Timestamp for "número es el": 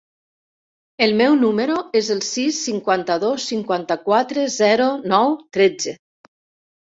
1.41-2.23